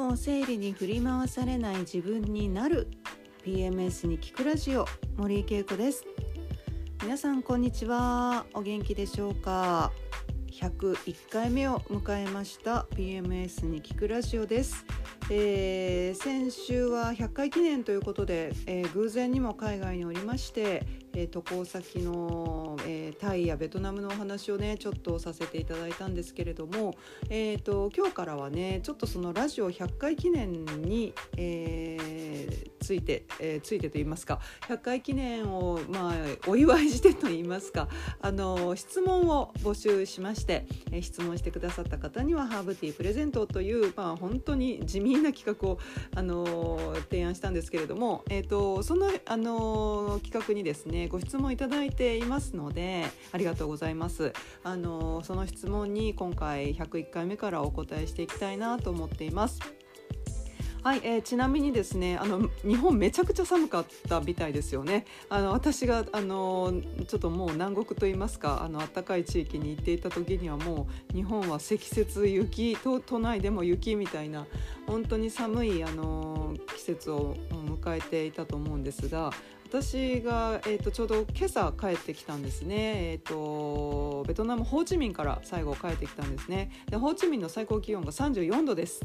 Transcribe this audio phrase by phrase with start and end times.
[0.00, 2.88] もう生理に振り回されない自分になる。
[3.44, 4.86] PMS に聞くラジオ
[5.18, 6.06] 森井恵子です。
[7.02, 8.46] 皆さんこんにちは。
[8.54, 9.92] お元気でしょうか
[10.52, 12.86] ？101回目を迎えました。
[12.94, 14.86] PMS に聞くラジオです、
[15.30, 26.94] えー、先週は100回記念ということで、えー、偶然にも海外におりまして、えー、渡航先の、えー、タイやベトナムのお話をねちょっとさせていただいたんですけれども、
[27.28, 36.14] えーと、今日からはねちょっとそのラジオ100回記念に、えー、ついて、えー、ついてと言いますか100回記念を、まあ、
[36.46, 37.88] お祝いしてと言いますか
[38.20, 45.78] あの質問を募集しまして、えー、質問してくださった方にはハーブティープレゼントという、まあ、本当に地味な企画を、
[46.14, 54.32] あの提案したんですけれども、えーと、その、あの企画にですねご質問いただいていますのでありがとうございます。
[54.62, 59.60] あのその質問に今回101回目からお答えしていきたいなと思っています。
[60.82, 65.04] はい、えー、ちなみにですねあの日本めちゃくちゃ寒かったみたいですよね。
[65.28, 66.72] あの私があの
[67.06, 74.46] ちょっともう南国と言いますかあの暖かい地域に行っていた時にはもう日本は積雪雪都都内でも雪みたいな
[74.86, 79.32] 本当に寒いあの季節を迎えていたと思うんですが
[79.66, 86.72] 私が、えーと、ちょうど今朝帰ってきたんですね、えーと、ベトナムホーチミンから最後帰ってきたんですね。
[86.88, 89.00] でホーチミンの最高気温が34度です。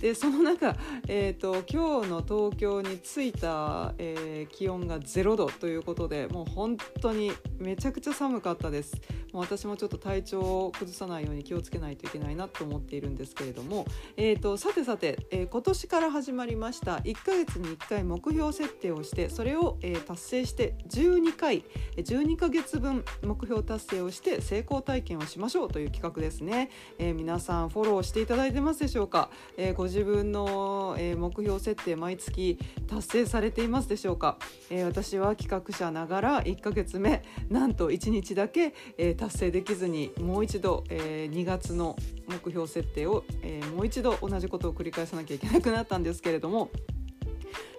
[0.00, 0.76] でその中、
[1.08, 8.94] えーと、今日の東京に着いた、えー、気温が0度ということでもう本当にめちゃくちゃ寒かったです。
[9.32, 21.64] もう私もちょっと体調を崩さないように気をつけないといけないなと思っているんですけれども、えーと、さてさて、えー、今年から始まりました1ヶ月に1回目標設定をしてそれを、えー、達成して12回
[21.96, 32.58] 12ヶ月分目標達成をして成功体験をしましょうという企画ですね、えー、皆さんフォローしていただいてますでしょうか、えご自分の、え目標設定毎月
[32.88, 34.36] 達成されていますでしょうか、
[34.70, 41.94] え私は企画者ながら1ヶ月目なんと1日だけ、え達成できずにもう一度、え2月の
[42.26, 46.70] 目標設定を、えもう一度同じことを繰り返さなきゃいけなくなったんですけれども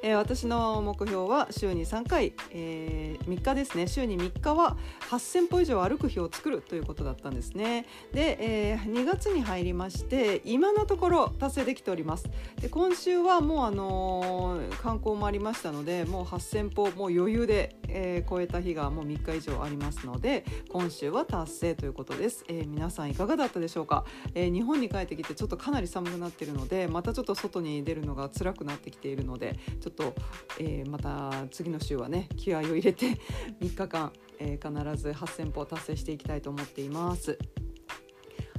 [0.02, 3.88] えー、私の目標は週に3回、えー、3日ですね。
[3.88, 4.78] 週に3日は
[5.10, 7.86] 8000歩以上歩く日を作るということだったんですね。
[8.14, 8.38] で、
[8.72, 12.30] えー、2月に入りまして今のところ達成できております。
[12.62, 30.14] で今週はもうあのー、観光もありましたのでもう8000歩もう余裕で、えー、超えた日がもう3日以上ありますので今週は達成ということです、えー、皆さんいかがだったでしょうか、えー、日本に帰ってきてちょっとかなり寒くなっているのでまたちょっと外に出るのが辛くなってきているのでちょっと、
[30.60, 33.20] えー、また次の週はね気合を入れて
[33.62, 37.38] 3日間、えー、必ず8,000歩達成していきたいと思っています。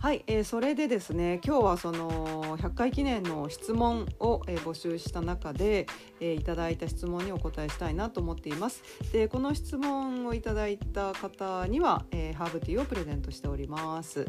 [0.00, 5.86] はい、えー、それでですね今日はその100回記念の質問を、えー、募集した中で、
[6.20, 14.26] えー、いただいた質問にお答えしたいなと思っていますでこの質問をいただいた方には、えー、ハーブティーをプレゼントしております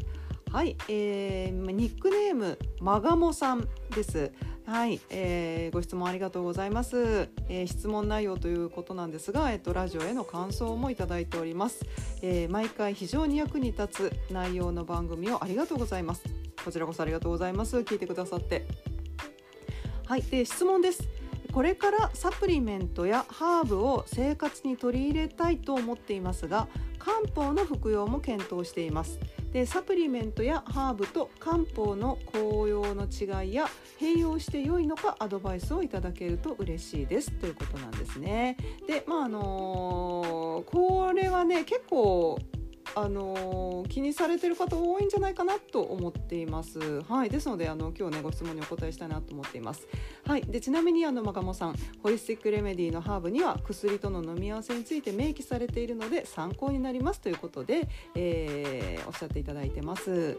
[0.51, 4.33] はい、えー、ニックネームマガモさんです。
[4.65, 11.85] はい、えー、ご質問ありがとうございます、えー、質問内容ということなんですが、えっと、ラジオへの感想もいただいております、
[12.21, 16.23] えー、毎回非常に役に立つ内容の番組をありがとうございます。
[16.63, 17.77] こちらこそありがとうございます。
[17.77, 18.67] 聞いてくださって。
[20.05, 21.07] はいで質問です。
[21.51, 29.19] これからサプリメントやハーブを生活に取り入れたいと思っていますが漢方の服用も検討しています。
[29.51, 33.67] でサプリメントやハーブと漢方の効用の違いや
[33.99, 38.55] 併用して良いのかアドバイスをいただけると嬉しいですということなんですね。
[38.87, 42.39] でまああのー、これはね結構
[42.95, 47.01] あの気にされてる方多いんじゃないかなと思っています。
[47.03, 49.87] はい、ですのであの今日ねご質問にお答えしたいなと思っています。
[50.25, 60.37] はい、でちなみにあのマガモさんホリスティックレメディのハーブには薬との飲み合わせについて明記されているので参考になりますということで、えー、おっしゃっていただいてます。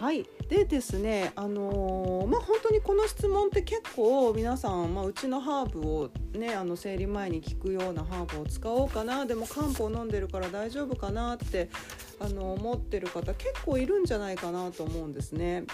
[0.00, 11.70] はいでですねあのー、まあ本当にこの質問って結構皆さん、まあ、うちのハーブをねあの生理前に効くようなハーブを使おうかなでも漢方飲んでるから大丈夫かなって
[12.18, 15.64] あの思ってる方結構いるんじゃないかなと思うんですね。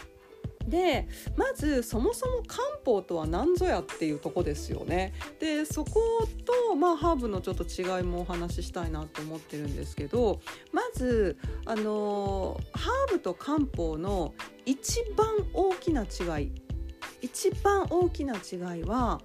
[0.67, 5.13] でまずそもそも漢方とは何ぞやっていうとこですよね。
[5.39, 6.27] でそこ
[6.69, 10.41] と、まあ、ハーブのちょっと違いもお話ししたいなと思ってるんですけど
[10.73, 14.35] まずあのハーブと漢方の
[14.67, 16.53] 一番大きな違い
[17.23, 19.21] 一番大きな違いは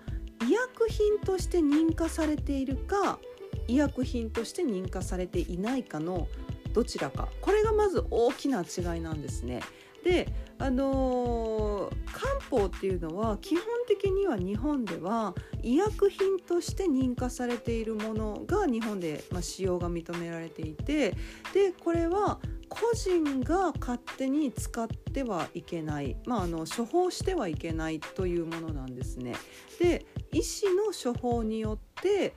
[0.48, 3.20] 医薬品として認可されているか
[3.68, 6.28] 医薬品として認可されていないかの
[6.74, 9.62] どちらかこれがまず大きな違いなんですね。
[10.06, 21.12] であのー、漢方っていうのは基本的には日本では医薬品として認可されているものが日本で、まあ、使用が認められていて
[21.54, 29.34] でこれは個人が勝手に使ってはいけない、まあ、あの処方してはいけないというものなんですね。
[29.80, 32.34] で医師の処方によって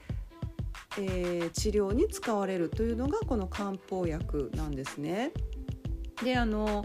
[0.97, 5.33] えー、治療に使われるというのがこの漢方薬なんですね。
[6.25, 6.85] であの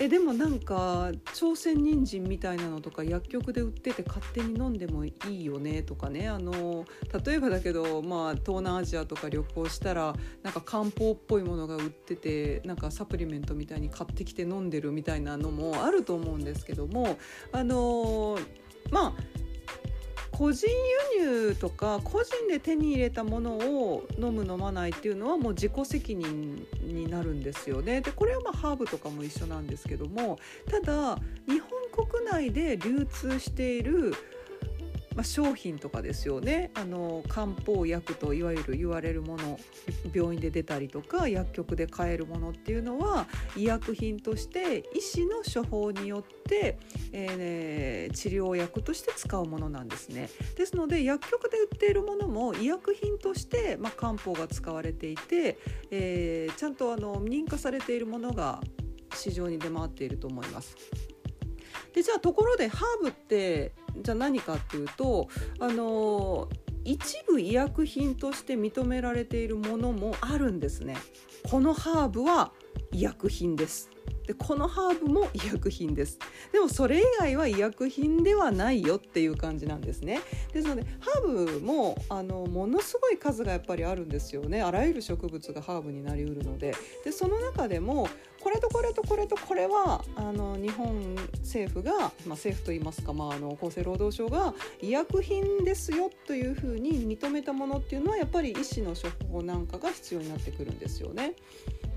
[0.00, 6.28] えでもなんか朝鮮人参みたいなのとか薬局で売ってて勝手に飲んでもいいよねとかね。
[6.28, 6.84] あの
[7.24, 17.16] 例えばだけど、まあ、東南アジアとか旅行したらなんか漢方っぽいものが売っててなんかサプリメントみたいに買ってきて飲んでるみたいなのもあると思うんですけども。
[17.52, 18.38] あの
[18.90, 19.44] まあ
[20.36, 20.68] 個人
[21.20, 28.00] 輸入とか個人で手に入れたものを飲む飲まないっていうのはもう自己責任になるんですよね。
[28.00, 30.38] でこれはまあハーブとかも一緒なんですけども
[30.68, 34.12] ただ日本国内で流通している
[35.14, 39.58] まあ、商品とかですよねあの漢方薬といわゆる言われるもの
[40.12, 43.26] 病院で出たりとか薬局で買えるものっていうのは
[43.56, 46.78] 医薬品として医師の処方によって、
[47.12, 50.28] えー、治療薬として使うものなんですね。
[50.56, 55.58] ですので薬局で売っているものも医薬品として、まあ、漢方が使われていて、
[55.90, 58.60] えー、ちゃんとあの認可されているものが
[59.14, 60.76] 市場に出回っていると思います。
[61.92, 63.72] でじゃあところでハーブって
[64.02, 66.48] じゃあ何かっていうとあの
[66.84, 70.96] 一部医薬品として認められているものもあるんですね。
[71.50, 72.52] このハーブは
[72.92, 73.90] 医薬品です。
[74.26, 76.18] でこのハーブも医薬品です。
[76.52, 80.20] でもそれ以外は医薬品ではないよっていう感じなんですね。
[80.52, 84.62] ですのでハーブもあのものすごい数がやっぱりあるんですよね。
[84.62, 86.74] あらゆる植物がハーブになりうるので。
[87.04, 88.08] でその中でも
[88.44, 94.52] これとこれとこれとこれはあの日本政府が、まあ、政府といいますか、まあ、あの厚生労働省が
[94.82, 101.32] 医薬品ですよというふうに認めたものっていうのはやっぱり医師の処方なんかが必要になってくるんですよね。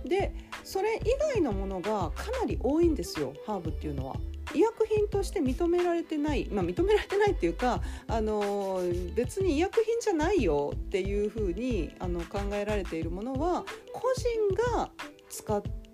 [0.05, 0.33] で
[0.63, 4.15] それ以外のものがかなり多いんですよハーブっていうのは。
[4.55, 8.81] 医薬品として認められてない、まあ、認められてないっていうか、あの
[9.13, 14.89] 別に医薬品じゃないよっていうふうにあの考えられているものは個人が
[15.29, 15.86] 使って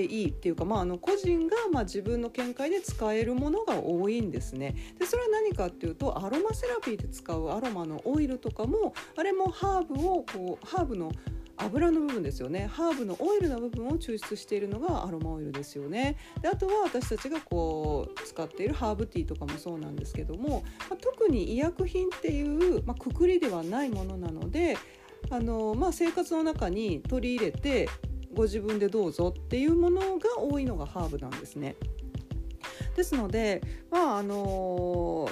[0.00, 4.74] いいっていうか、まあ、あの個人がまあ自分の見解で使えるものが多いんですね。
[4.98, 11.12] でそれは何かっていうとアロマセラピーで使うアロマのオイルとかもあれもハーブをこうハーブの
[11.58, 24.76] 油の部分ですよねハーブのオイルの部分を抽出しているのがアロマオイルですよねであとは私たちがこう使っているハーブティーとかもそうなんですけども、まあ、特に医薬品っていう、まあ、くくりではないものなので
[25.30, 27.88] あの、まあ、生活の中に取り入れて
[28.34, 31.76] ご自分でどうぞっていうものが多いのがハーブなんですね。
[32.96, 35.28] ですのでまああの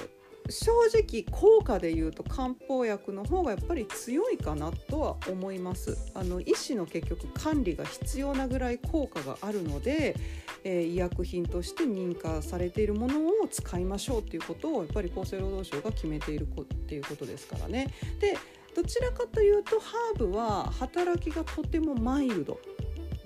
[0.49, 5.97] 正直効果でいうと漢方薬の方がやっぱり強いかなとは思います。
[6.13, 10.15] あの医師の結局管理が必要なぐらい効果があるので、
[10.63, 17.93] えー、医薬品として認可されているものを使いましょうということをやっぱり厚生労働省が決めているっていうことですからね。
[18.19, 18.37] で
[18.75, 22.59] どちらかというとハーブは働きがとてもマイルド。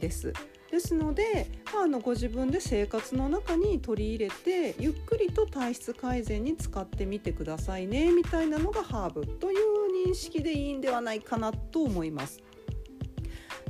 [0.05, 0.33] です。
[0.71, 12.43] ですので、まあ、あのご自分で生活の中に取り入れてゆっくりと体質改善に使ってみてくださいねみたいなのがハーブという認識でいいんではないかなと思います。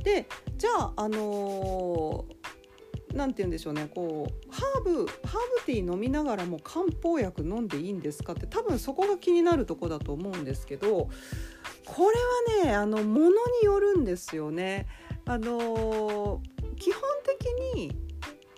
[0.02, 11.08] でじゃあ、あのー、て言うんでしょうねこうハーブハーブティー飲みながらも漢方薬飲んでいいんですかって多分そこが気になるとこだと思うんですけど
[11.86, 13.34] これはねあのものに
[13.64, 14.86] よるんですよね。
[15.26, 16.40] あの
[16.78, 17.92] 基本的に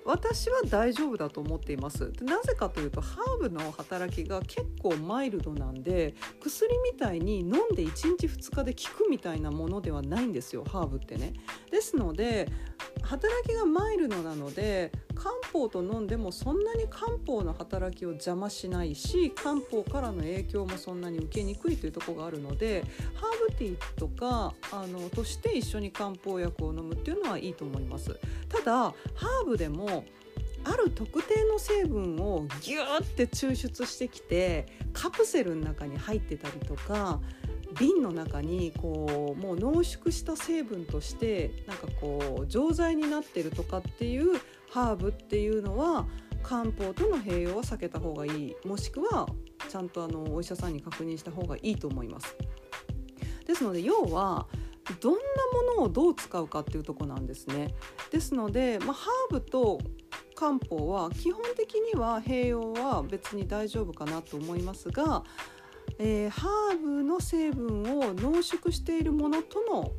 [0.04, 2.10] 私は大丈夫だと思っています。
[2.22, 11.34] なぜかというとハーブの働きが結構マイルドなんで薬みたいに飲んで1日2日で効くみたいなものではないんですよハーブってね。
[11.70, 12.48] ですので
[13.02, 22.84] 働きがマイルドなので漢方と飲んでもそんなに漢方の働きを邪魔しないし漢方からの影響もそんなに受けにくいというところがあるので
[23.14, 28.18] ハーブティーとかあのとして一緒に漢方薬を飲むっていうのはいいと思います。
[28.48, 30.04] ただハーブでも
[30.64, 37.20] ある特定の成分をギューって抽出してきてカプセルの中に入ってたりとか
[37.78, 46.06] 瓶の中にこうもう濃縮した成分としてなんかこう錠剤になってるとかっていうハーブっていうのは
[46.42, 49.28] 漢方との併用は避けた方がいいもしくは
[49.68, 52.36] ちゃんとあのお医者さんに確認した方がいいと思います。
[53.46, 54.46] ですので要は
[55.00, 55.18] どんな
[55.74, 57.74] ものをどう使うかっていうとこなんですね。
[58.10, 59.78] ですので、まあ、ハーブと
[60.34, 65.24] 漢方は基本的には併用は別に大丈夫かなと思いますが、
[65.98, 69.92] えー、ハーブの成分を濃縮しているものとの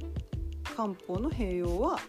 [0.64, 2.00] 漢方の併用は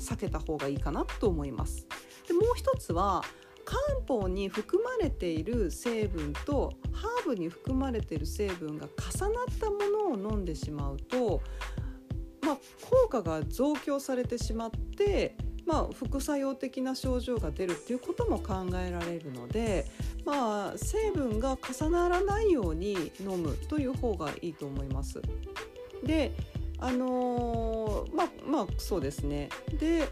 [0.00, 1.86] 避けた方がいいかなと思います。
[2.26, 3.22] でもう一つは
[3.64, 9.78] 漢方に含まれている成分とハーブに含まれている成分が重なったも
[10.16, 11.40] のを飲んでしまうと、
[12.42, 12.56] まあ、
[12.90, 19.86] 効果が増強されてしまって、まあ、副作用的な症状が出るっていうことも考えられるので、
[20.24, 25.20] まあ、成分が重ならないように飲むという方がいいと思います。
[26.04, 26.32] で
[26.82, 29.48] あのー、まあまあそうですね。
[29.78, 30.08] で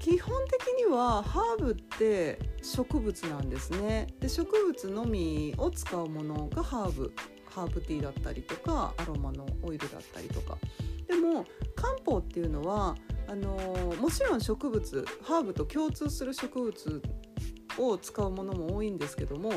[0.00, 4.06] 基本的にはハーブって植物なんですね。
[4.20, 7.12] で植物のみを使うものがハーブ
[7.46, 10.58] ハーブティーだったりとかアロマのオイルだったりとか。
[11.06, 12.96] でも漢方っていうのは
[13.28, 17.02] あの、もちろん植物ハーブと共通する植物
[17.78, 19.52] を使うものも多いんですけども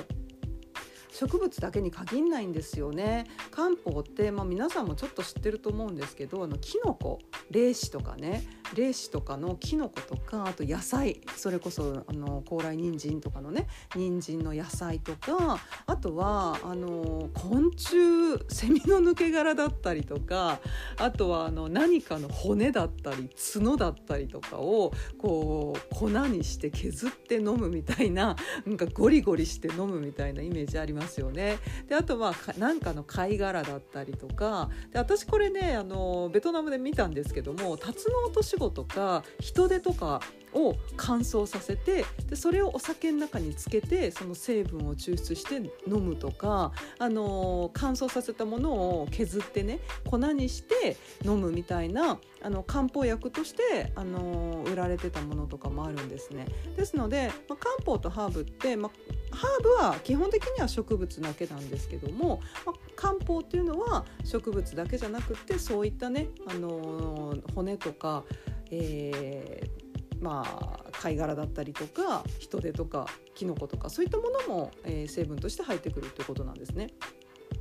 [1.12, 3.26] 植物だけに限んないんですよね。
[3.52, 7.20] 漢方って、まあ、皆さんもちょっと知ってると思うんですけどあのキノコ
[7.52, 8.44] 霊子とかね
[8.76, 20.60] 霊子とかのキノコとかあと野菜それこそあの高麗人参とかのね人参の野菜とかあとはあの昆虫セミの抜け殻だったりとか
[20.98, 28.36] あとはあの何かの骨だったり角だったりとかをこう粉にして削って飲むみたいな
[28.66, 31.58] なんかゴリゴリして飲むみたいなイメージありますよね。
[31.88, 40.22] であとは何かの貝殻だったりとかで私これねあのベトナムで見たんですけどもタツノオトシゴとか人手とか
[40.54, 45.56] を乾燥させてでそれをお酒の中につけてその成分を抽出して
[45.88, 56.48] 飲むとか、あの乾燥させたものを削ってね粉にして飲むみたいなあの漢方薬として、あの売られてたものとかもあるんですね。
[56.78, 68.24] ですので、まあ、漢方とハーブって、まあ、ハーブは基本的には植物だけなんですけども、まあ、漢方っていうのは植物だけじゃなくてそういったね、あの骨とか、
[68.72, 69.89] えー
[70.22, 76.90] まあ、貝殻だったりとか人手とかキノコとかそういったものも、えー、成分として入ってくるということなんですね。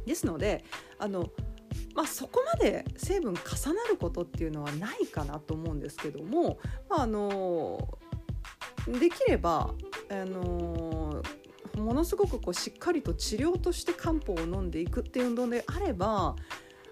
[0.06, 0.64] ですので
[0.98, 1.28] あの、
[1.94, 7.98] まあ、そこまで成分重なることっていうのはないかなと思うんですけども、まあ、あの
[8.86, 9.70] できれば
[10.10, 11.22] あの
[11.76, 16.34] ものすごくこうしっかりと治療として漢方を飲んでいくっていうのであれば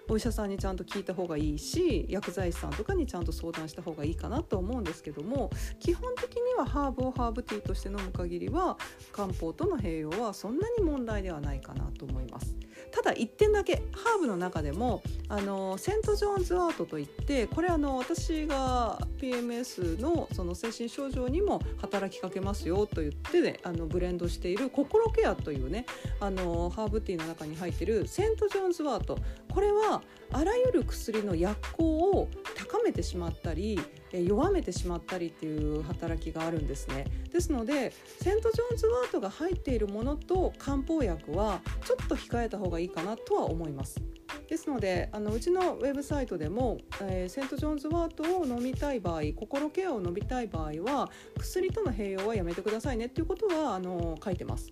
[0.09, 5.49] お医者さんにちゃんと聞いた方がいいし薬剤師さんとかにちゃんと相談した方がいいかなと思うんですけども
[5.79, 8.77] 基本的にはハーブをハーブティーとして飲む限りは
[9.11, 12.55] 漢方との併用はそんなに問題ではないかなと思います。
[12.91, 25.85] ただ1点だけハーブの中でもあのセント・ジョーンズ・アートといってこれあの私が PMS のその精神症状にも働きかけますよと言って、ね、あのブレンドしている心ケアというね
[26.19, 29.17] あのハーブティーの中に入っているセント・ジョーンズ・アート
[29.53, 30.01] これは
[30.31, 33.79] あらゆる薬の薬効を高めてしまったり
[34.11, 37.05] 弱めてしまったりっていう働きがあるんですね。
[37.31, 44.01] ですのでセント・ジョーンズ・ワートが入っているものと漢方薬はちょっと控えた方がいいかなとは思います。
[44.47, 54.71] ですのであのうちのウェブサイトでも、えー、セント・ジョーンズ・ワートを飲みたい場合心ケアを飲みたい場合は薬との併用はやめてくださいねっていうことはあの書いてます。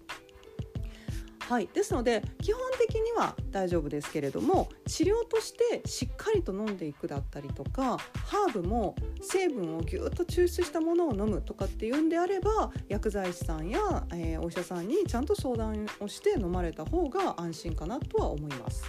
[1.48, 13.80] はい、ですので基本的には大丈夫ですけれども治療としてしっかりと飲んでいくだったりとかハーブも成分をぎゅっと抽出したものを飲むとかっていうんであれば薬剤師さんや、
[14.12, 18.84] えー、お医者さんにちゃんと相談をして飲まれた方が安心かなとは思います。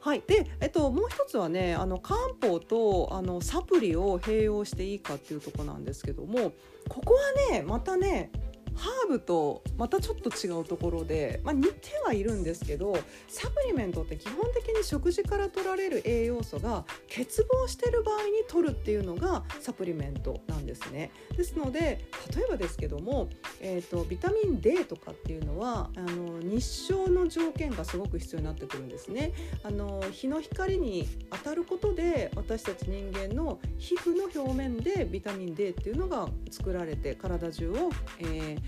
[0.00, 6.52] はい、で、えっと、もう一つはねあの漢方とあのサプリを併用していいかっていうとこなんですけども
[6.88, 8.32] ここはねまたね
[8.76, 12.96] ハーブとまたちょっと違うところで、まあ、似てはいるんですけど
[13.28, 21.10] サプリメントって基本的に食事から取られる栄養素が欠乏してる場合に取るっていうのがサプリメントなんですね。
[21.36, 22.00] ですので
[22.34, 23.28] 例えばですけども、
[23.60, 29.32] えーと、ビタミン D とかっていうのはあの日照の条件がすごく必要になってくるんですね。
[29.62, 38.61] あの日の光に当たることで私たち人間の皮膚の表面でビタミン D っていうのが作られて体中を、えー、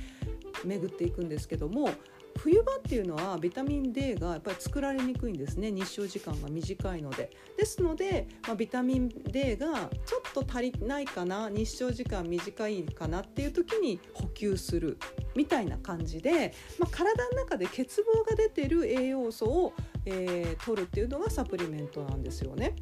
[0.65, 1.91] 巡っていくんですけども
[2.39, 14.99] 冬場っていうのはビタミン D がやっぱり作られにくいんですね日照時間が短いのでですので、まあ、ビタミン D がちょっと足りないかな日照時間短いかなっていう時に補給する
[15.37, 19.73] みたいな感じで、まあ、体の中で欠乏が出てる栄養素を、
[20.05, 22.75] えー、取るっていうのがサプリメントなんですよね。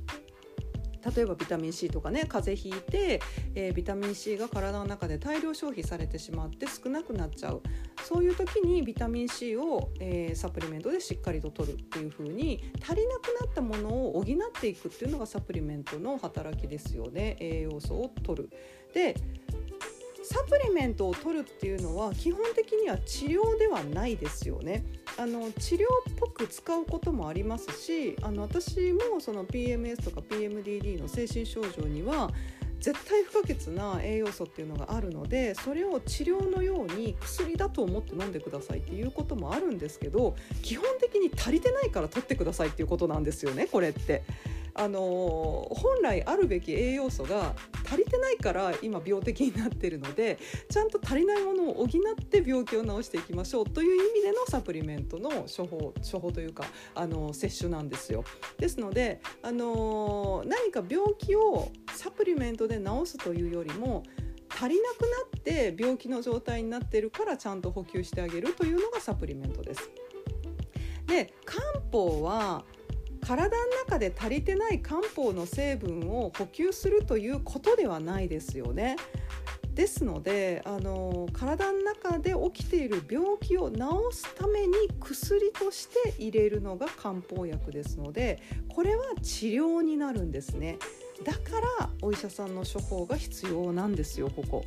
[1.14, 3.20] 例えばビタミン C とかね風邪ひいて、
[3.54, 7.62] えー、ビタミン C が体の中で大量消費されてしまって少なくなっちゃう
[8.02, 14.24] そういう時にビタミン C を、えー、サプリメントでしっかりと取るっていう風に足りなくなったものを補っ
[14.60, 18.50] ていくっていうのがサプリメントの働きですよね栄養素を取る。
[18.94, 19.16] で
[20.32, 24.82] サプリメントを取るっていうのは基本的には治療ではないですよね。
[25.18, 32.30] あの治療っぽく使うこともありますしあの私もその PMS とか PMDD の精神症状には
[32.80, 44.22] 絶対不可欠な栄養素っていうのがあるのでそれを治療のように薬だと思って飲んでくださいっていうこともあるんですけど基本的に足りてないから取ってくださいっていうことなんですよねこれって。
[44.74, 45.00] あの
[45.70, 47.54] 本来あるべき栄養素が
[47.86, 50.38] 足りてないから今病的になってるので
[50.70, 51.88] ちゃんと足りないものを補っ
[52.24, 56.64] て病気を治していきましょうという意味でのサプリメントの処方処方というか
[56.94, 58.24] あの摂取なんですよ。
[58.58, 64.02] ですのであの何か病気をサプリメントで治すというよりも
[64.48, 65.06] 足りなくな
[65.38, 69.90] って病気の状態になってるからちゃんと補給してあげるというのがサプリメントです。
[71.06, 72.64] で漢方は
[73.22, 78.96] 体の中で足りてない漢方の成分を補給するということではないですよね。
[79.74, 83.78] ですのであの体の中で起きている病気を治
[84.10, 90.76] すために薬として入れるのが漢方薬ですのでこれは治療になるんですね
[91.24, 91.38] だか
[91.78, 94.64] らお医者さんの処方が必要なんですよここ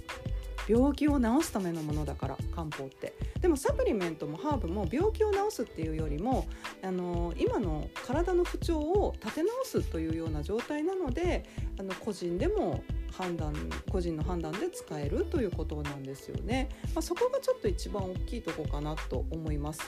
[0.68, 6.48] 病気を治すためのものだから漢方ってでもサプリメントもハーブも病気を治すっていうよりも
[6.84, 11.44] あの今の体の不調を立て直すというような状態なので
[11.80, 13.54] あの個人でも判断
[13.90, 19.82] 個人の判断で使えるということなんですよね、まあ、そこがちょっと一番大きいとこかなと思います。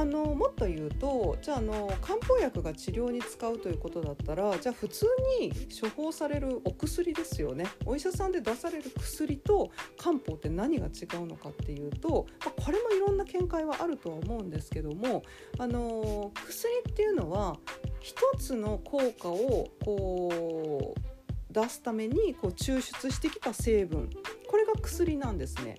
[0.00, 5.04] あのもっと言うとじゃああの漢方薬が治療に使うということだったらじゃあ普通
[5.38, 7.66] に処方されるお薬ですよね。
[7.84, 15.22] お医者さんで出される薬と漢方って何が違うのかっていうと、まあ、これもいろんな見解はあるとは思うんですけども
[15.58, 17.58] あの薬っていうのは
[18.00, 24.08] 一つの効果をこう出すためにこう抽出してきた成分。
[24.48, 25.76] これが薬なんですね。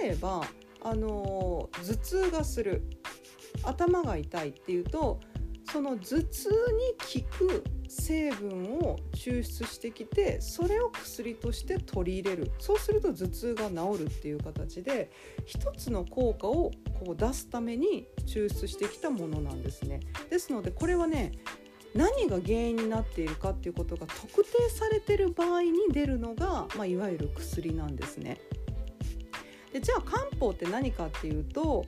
[0.00, 0.42] 例えば
[0.82, 2.82] あの頭痛がする。
[3.62, 5.20] 頭が痛いっていうと
[5.70, 6.48] その頭痛
[7.12, 15.10] に効く成分を抽出してきてそれを薬として取り入れるそうすると頭痛が治るっていう形で
[15.46, 16.70] 一つの効果を
[17.04, 20.00] こう出すために抽出してきたものなんですね。
[20.28, 21.32] ですのでこれはね
[21.94, 28.40] 何が原因になっているかっていうことが特定されてる場合に出るのが、まあ、いわゆる薬なんですね。
[29.72, 31.84] でじゃあ漢方って何かっていうと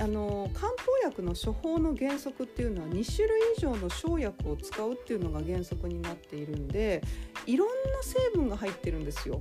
[0.00, 7.00] あの漢方薬の処方の原則っていうのは2種類以上の生薬を使うっていうのが原則になっているんで
[7.46, 9.40] いろんな成分が入ってるんですよ。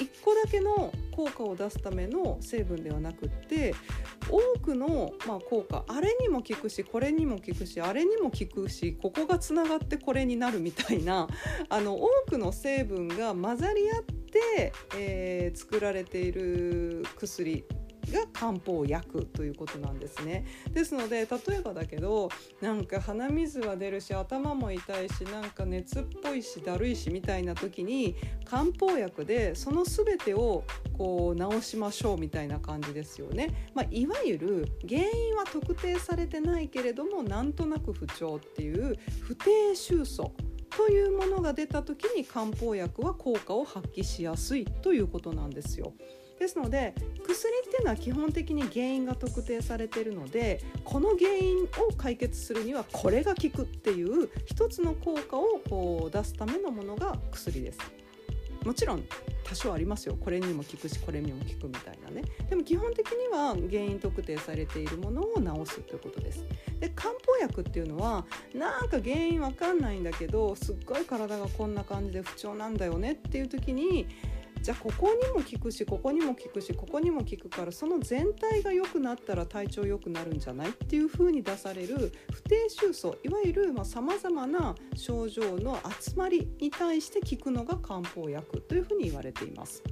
[0.00, 3.74] 1個だけの効果を出すための成分ではなくって
[4.30, 11.28] 多くの、まあ、効果あれにも効くしこれにも効くしあれにも効くしここがつながってこれになるみたいな
[11.68, 17.64] あの多くの成分が混ざり合って、えー、作られている薬
[18.10, 22.28] が漢方薬ということなんですねですので例えばだけど
[22.60, 30.64] なんか鼻水は出るし頭も痛いしなんか熱っぽいしだるいしみたいな時に漢方薬でその全てを
[30.96, 40.32] こう治しましょうみたいな感じですよね、まあ、いわゆる原因は特定されてないけれどもなんとなく不調っていう不定収素
[40.76, 45.92] というものが出た時に漢方薬は効果を発揮しやすいということなんですよ。
[46.40, 57.78] ですので薬っていうのは基本的に原因が特定されているのでこの原因を解決するにはこれが効くっていう一つの効果をこう出すためのものが薬です。
[58.64, 59.04] もちろん
[59.44, 60.16] 多少ありますよ。
[60.20, 62.22] これにも効くしこれにも効くみたいなね。
[62.48, 66.44] でも基本的には原因特定されているものを治すということです。
[66.78, 74.06] で漢方薬っていうのはなんか原因わかんないんだけどすっごい体がこんな感じで不調なんだよねっていう時に
[74.62, 89.82] じゃあここにも効くしここにも効くしここにも効くからその全体が良くなったら体調良くなるんじゃないっていう風に出される不定収素いわゆるさまざ、まな症状の集まりに対して効くのが漢方薬というふうに言われています。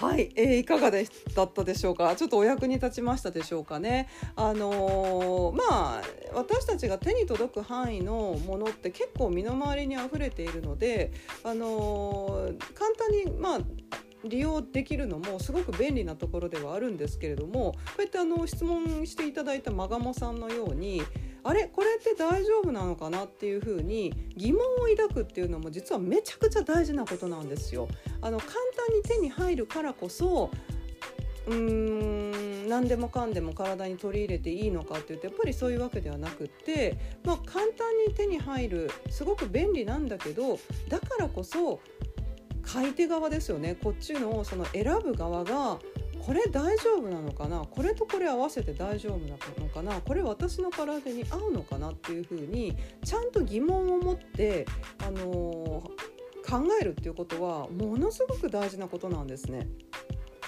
[0.00, 2.14] はい、えー、いかがでだったでしょうか？
[2.14, 4.08] ちょっとお役に立ちましたでしょうかね？
[4.36, 6.02] あのー、まあ
[6.34, 11.10] 私たちが手に届く範囲のものって結構身の回りにあふれているので
[11.42, 13.60] あのー、簡単にまあ
[14.22, 21.02] 利用できるのもすごく便利なところではあるんですけれどもこうやってあの質問していただいたマガモさんのように
[21.44, 21.64] あれ？
[21.64, 27.88] これって大丈夫なのかなっていうふうに疑問を抱くっていうのも実はめちゃくちゃ大事なことなんですよ。
[28.20, 28.52] あの簡
[28.88, 30.50] に手に入るからこそ
[31.46, 41.80] うーん何でもかんでも体に取り入れていいのかっていうとやっぱりそういうわけではなくって、まあ、簡単に手に入るすごく便利なんだけどだからこそ
[42.62, 43.76] 買い手側ですよね。
[43.82, 45.78] こっちのその選ぶ側が
[46.18, 47.60] これ大丈夫なのかな？
[47.60, 50.02] これとこれ合わせて大丈夫なのかな？
[50.02, 54.66] これ私の体に合うのかなっていうふうにちゃんと疑問を持って、
[54.98, 55.82] あのー、
[56.48, 59.68] 考えるっていうことはものすごく大事なことなんですね。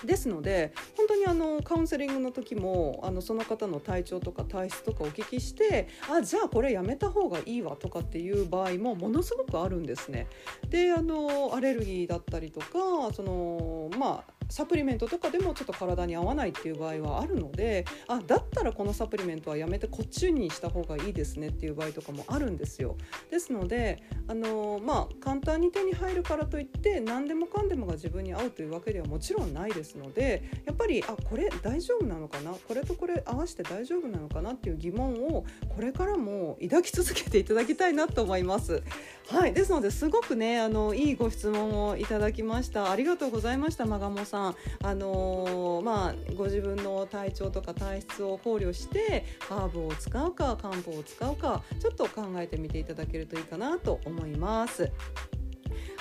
[0.04, 10.26] ですので本当にあのカウンセリングの時もあのその方の体調とか体質とかお聞きしてあじゃあこれやめた方がいいわとかっていう場合もものすごくあるんですね。
[10.70, 22.96] であのアレルギーだったりとかそのまあサプリメントとかでもちょっと体に合わないっていう場合はあるのであだったらこのサプリメントはやめてこっちにした方がいいですねっていう場合とかもあるんですよ。
[23.30, 32.52] ですのであのまあ簡単に手に入るからといって何でもかんでもが自分に合うというわけではもちろんないですのでやっぱりあこれ大丈夫なのかな？
[32.52, 38.82] これとこれ合わせて大丈夫なのかなっていう疑問をこれからも抱き続けていただきたいなと思います。
[39.28, 54.90] はいですのですごくねあのいいご質問をいただきましたありがとうございましたマガモさんあのー、まあご自分の体調とか体質を考慮してハーブを使うか漢方を使うかちょっと考えてみていただけるといいかなと思います。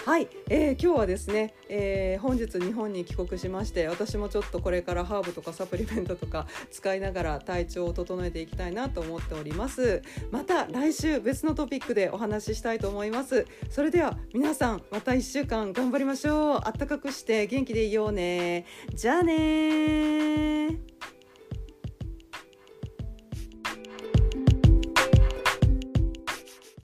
[0.06, 10.02] はい、えー、今日はですね、えー、本日日本に帰国しまして私もちょっとこれからハーブとかサプリメントとか使いながら体調を整えていきたいなと思っております。
[10.32, 13.46] また来週別のトピックでお話ししたいと思います。
[13.70, 16.60] それでは皆さんまた1週間頑張りましょう。
[16.64, 18.66] あったかくして元気でいようね。
[18.94, 20.80] じゃあね